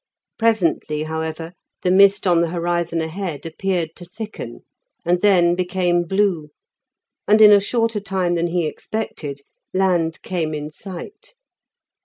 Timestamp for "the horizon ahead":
2.41-3.45